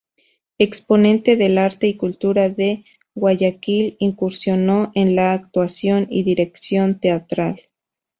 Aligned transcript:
Exponente 0.57 1.35
del 1.35 1.59
arte 1.59 1.85
y 1.85 1.93
cultura 1.93 2.49
de 2.49 2.85
Guayaquil, 3.13 3.97
incursionó 3.99 4.91
en 4.95 5.15
la 5.15 5.31
actuación 5.33 6.07
y 6.09 6.23
dirección 6.23 6.99
teatral. 6.99 7.61